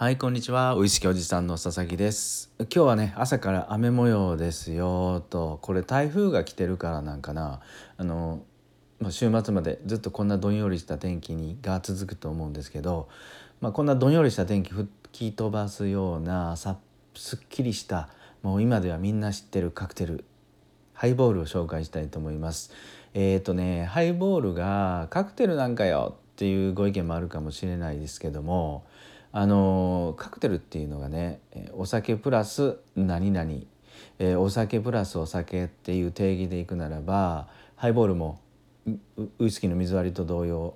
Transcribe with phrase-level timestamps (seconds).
[0.00, 0.76] はいこんにちは。
[0.76, 2.50] ウイスキーおじさんの佐々木です。
[2.58, 5.22] 今日はね朝から雨模様ですよ。
[5.28, 7.60] とこれ台風が来てるからなんかな。
[7.98, 8.40] あの
[9.10, 13.10] 週末までずっとこんなどんよりした天気にが続くと思うんですけど、
[13.60, 16.78] まあ、こんなどんよりした天気吹き飛ばすようなさ
[17.14, 18.08] すっきりした
[18.42, 20.24] もう今ではみんな知ってるカクテル
[20.94, 22.72] ハイボールを紹介したいと思います。
[23.12, 28.86] えっ、ー、とねハイボールがカクテルなんかよっていうご意見もあるかもしれないですけども
[29.32, 31.40] あのカクテルっていうのがね
[31.72, 33.50] お酒プラス何々、
[34.38, 38.40] お酒プラスお酒っていう定義でいくならばハイボールも
[39.38, 40.74] ウイスキーの水割りと同様、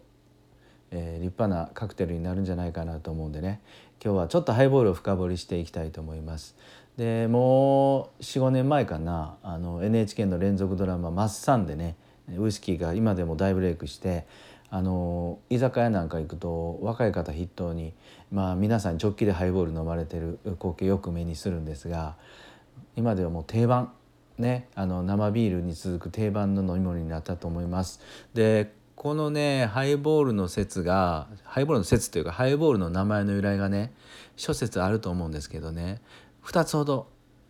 [0.91, 3.61] 立派なカクテルになるんじゃないかなと思うんでね
[4.03, 6.57] 今日はちょっとハイボールを深掘りしていきたいと思います。
[6.97, 11.97] でもう45年前かなあの NHK の連続ドラマ「マッサン」でね
[12.39, 14.27] ウイスキーが今でも大ブレイクして
[14.75, 17.95] あの居酒屋なんか行くと若い方筆頭に、
[18.33, 22.17] まあ、皆さん直帰でハイボール飲まれてる光景よく目にするんですが
[22.97, 23.93] 今ではもう定番
[24.37, 28.01] ねあの生ビールに続く定番の飲み物になったと思います。
[28.35, 33.93] でこのねハイボールの説がハイボールの説というかハイボールの名前の由来がね
[34.35, 36.01] 諸説あると思うんですけどね
[36.43, 37.07] 2つほど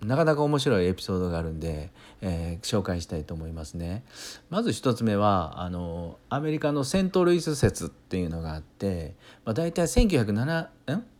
[0.06, 4.04] なかなか面白いエピソードがあるんで、えー、紹介したいと思いますね。
[4.50, 10.68] まず1つ目はあのアメリカのセントルイス説っていうのがあって、まあ、大体1907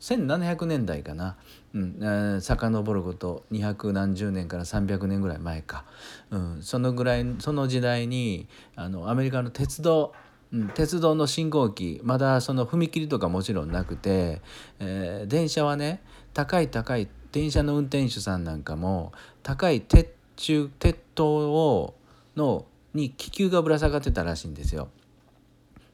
[0.00, 1.36] 1700年代かな、
[1.74, 5.84] うん、えー、遡ること200何十年から300年ぐらい前か、
[6.30, 10.12] うん、そのぐらいその時代にあのアメリカの鉄道
[10.52, 14.40] うん、鉄道の信号機まだその踏切とかもちろんなくて、
[14.78, 16.00] えー、電車はね
[16.32, 19.10] 高い高い電車の運転手さんなんかも
[19.42, 21.94] 高い鉄柱鉄塔を
[22.36, 24.88] のに気球がぶら下がってたらしいんですよ。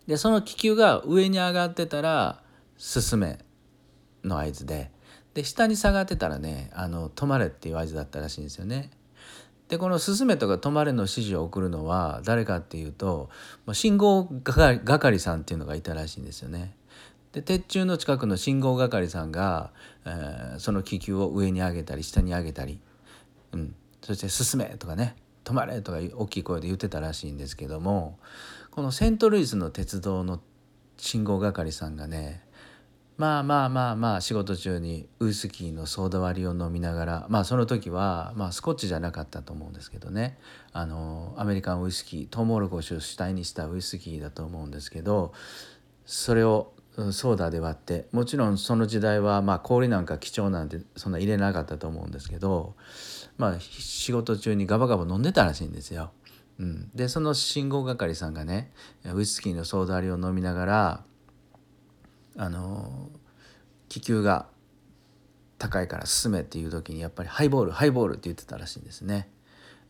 [0.07, 2.43] でその気球が上に上がってたら
[2.77, 3.39] 進め
[4.23, 4.91] の合図で
[5.33, 8.91] で下に下がってたらねあの止まれっていう合図だったらしいんですよね。
[9.69, 13.31] でこの「進め」とか「止まれ」の指示を送るのは誰かっていうと
[13.73, 16.77] 信号係さんっていうのがいたらしいんですよね。
[17.33, 19.71] で鉄柱の近くの信号係さんが、
[20.05, 22.81] えー、その気球を上に上げたり下に上げたり、
[23.53, 25.15] うん、そして「進め」とかね
[25.45, 28.19] 「止まれ」とか大きい声で言ってたらしいんですけども
[28.73, 30.41] このセントルイスの鉄道の
[30.97, 32.45] 信号係さんがね
[33.17, 40.39] まあまあまあまあ仕事中にウイスキーのソーダ割りを飲みながらまあその時はまあスコッチじゃなかったと思うんですけどね。
[40.73, 45.35] あのアメリカンウイスキートウモロコシを主体にしたウイスキーだと思うんですけど
[46.07, 46.73] それを
[47.13, 52.75] ソーダで割ってもちろんその時代はまあ氷なんか貴重なんてそんな入れなかったと思うんですけど
[53.39, 56.11] まあ仕事中にガバガバ飲んでたらしいんですよ。
[56.59, 58.71] うん、でその信号係さんがね
[59.15, 61.05] ウイスキーのソーダ割りを飲みながら
[62.37, 63.09] あの
[63.89, 64.47] 気球が
[65.59, 69.31] 高いから進めっていう時にやっぱりハイボールハイボールって言ってたらしいんですね。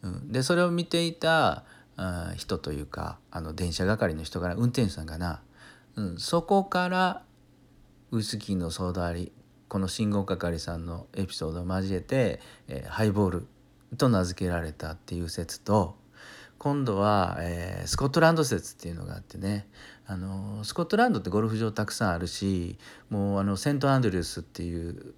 [0.02, 1.64] うん、でそれを見ていた
[2.36, 5.42] 人というかあの電車係の人から運転手さんかな
[6.00, 7.22] うん、そこから
[8.10, 9.32] ウイスキーのソーダ割り
[9.68, 13.46] この信号係さんのエピソードを交えて、えー、ハイボール
[13.98, 15.96] と名付けられたっていう説と
[16.56, 19.68] 今度は、えー、スコットランド説っていうのがあってね。
[20.06, 22.78] あのスコットランドってゴルフ場たくさんあるし
[23.10, 25.14] もうあのセントアンドリュースっていう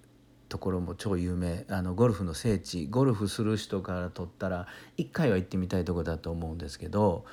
[0.49, 1.65] ところも超有名。
[1.69, 2.87] あのゴルフの聖地。
[2.87, 4.67] ゴルフする人からとったら
[4.97, 7.25] 一回は行ってみたいとこだと思うんですけど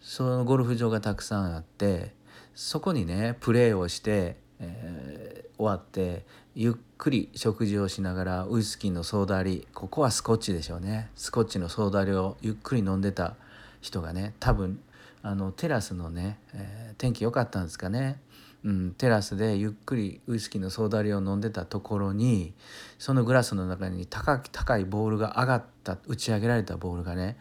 [0.00, 2.16] そのゴルフ場がたくさんあって
[2.60, 6.26] そこにねプレーをして、えー、終わって
[6.56, 11.08] ゆっくり食事をしながらウイスキーのソーダ割りここはスコッチでしょうね。
[11.14, 13.36] スコッチのソーダ割りをゆっくり飲んでた
[13.80, 14.80] 人がね多分
[15.22, 18.20] あのテラスのね、えー、天気良かったんですかね、
[18.64, 22.54] うん、テラスでゆっくりウイスキーのソーダ割りを飲んでたところに
[22.98, 27.38] そのグラスの中に高高いボールが上がった打ち上げられたボールがね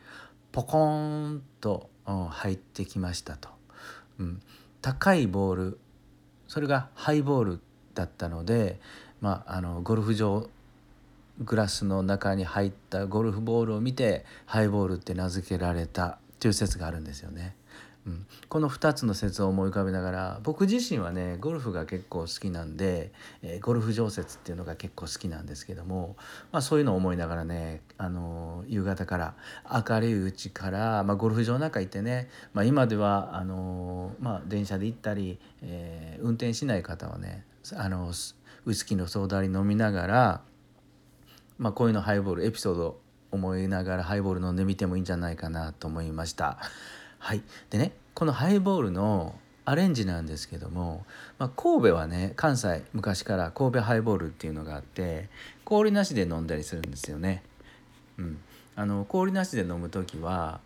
[0.51, 3.49] ポコーンと、うん、入ってきましたと。
[4.19, 4.41] うん。
[4.81, 5.79] 高いボール
[6.47, 7.59] それがハイボール
[7.93, 8.79] だったので、
[9.21, 10.49] まあ、あのゴルフ場
[11.39, 17.55] グラスの中に入ったゴルフボールを見てハイボールって名付けられたという説があるんですよね。
[18.07, 23.11] うん、この2つの説を思い浮かべながら僕自身はねゴルフが結構好きなんで、
[23.43, 26.15] えー、ゴルフ常設っていうのが結構好きなんですけども、
[26.53, 29.33] まあ、そういうのを思いながらね、あのー、夕方から
[29.87, 37.45] 明るいうちから、まあ、ゴルフ場なんか行ってね、まあ、今ではあのー、ま、電車で行ったり、え運転しない方はね
[37.75, 38.11] あの
[38.65, 40.41] ウイスキーのソーダ割り飲みながら、
[41.57, 43.01] ま、こういうのハイボールエピソード
[43.31, 46.59] 思いながらハイボール飲んでみてもいいんじゃないかなと思いました。
[47.19, 49.35] はい、でねこのハイボールの
[49.65, 51.05] アレンジなんですけども、
[51.39, 55.27] まあ、神戸はね関西昔から神戸ハイボールっていうのがあって
[55.65, 57.43] 氷なしで飲んだりするんですよね。
[58.17, 58.37] うん、
[58.77, 60.61] あの氷なしで飲む時は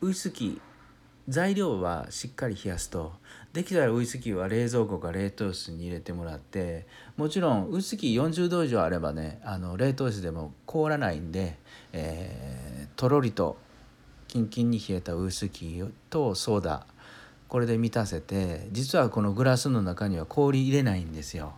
[0.00, 0.60] ウイスキー
[1.28, 3.12] 材料はしっかり冷やすと。
[3.52, 6.86] できたらウイスキーは冷蔵庫か冷凍室に入れてもらって
[7.16, 11.58] もちろんウイスキー40度以上あればねあの冷凍室でも凍らないんで、
[11.92, 13.58] えー、とろりと
[14.32, 16.86] キンキンに冷えたウイスキーとソーダ。
[17.48, 21.52] これで満たせて実はこのグラスの中には氷入れないんですよ。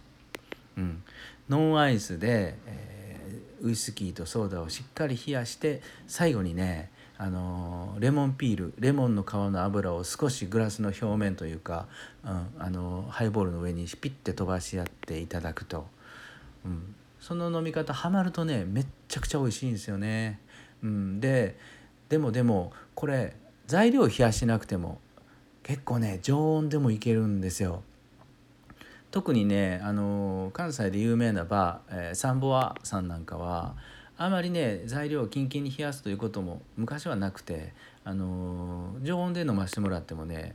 [0.76, 1.04] うん、
[1.48, 11.86] ノンアイスで、えー、ウイスキーとソーダをしっかり冷やして最後にねあのレモンピールレモンの皮の油を少しグラスの表面というか、
[12.24, 15.86] うん、あのハイボールの上にピッて飛ばし合っていただくと、
[16.64, 20.40] うん、その飲み方ハマるとねめっちゃくちゃ美味しいんですよね。
[20.82, 21.56] うん、で
[22.14, 23.34] でもでもこれ
[23.66, 25.00] 材料を冷やしなくても
[25.64, 27.82] 結構ね常温でもいけるんですよ。
[29.10, 33.74] 特にねあの関西で有名なバー、えー、サンボアさんなんかは
[34.16, 37.72] あまりね材料をキンキンに冷やすということも昔はなくて、
[38.04, 40.54] あの、常温で飲ませてもらってもね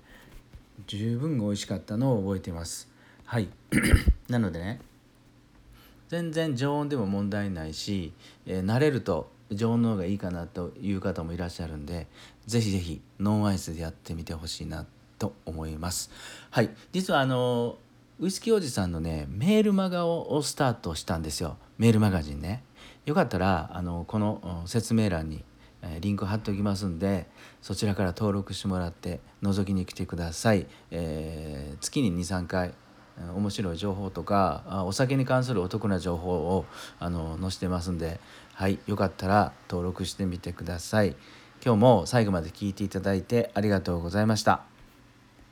[0.87, 2.87] 十分美味しかったのを覚えています。
[3.25, 3.49] はい
[4.29, 4.79] なのでね
[6.07, 8.13] 全然常温でも問題ないし、
[8.45, 12.07] えー、慣れると常温の方がいいかなという方もいらっしゃるんで
[12.45, 14.85] 是非是非ノンアイスでやってみてほしいな
[15.17, 16.11] と思います。
[16.49, 17.77] はい実はあの
[18.19, 22.63] ウイスキーおじさんのねメールマガをスタートしたんですよメールマガジンね。
[23.05, 25.43] よかったらあのこの説明欄に
[26.01, 27.27] リンク貼っておきますんで
[27.61, 32.73] そちらから登録してもらって覗きに来てください、えー、月に23回
[33.35, 36.65] 面白い情報とかお酒に関するお得な情報を
[36.99, 38.19] あの載せてますんで
[38.53, 41.15] はいよかったら登録してみてください。
[41.63, 44.78] 今日も最後まで聞いていただいてありがとうございました。